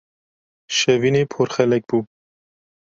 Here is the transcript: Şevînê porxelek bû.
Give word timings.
Şevînê 0.75 1.21
porxelek 1.33 1.83
bû. 1.89 1.99